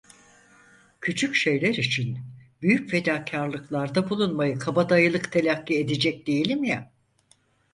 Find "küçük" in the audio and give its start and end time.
1.01-1.35